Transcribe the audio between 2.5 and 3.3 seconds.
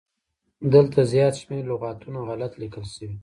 ليکل شوي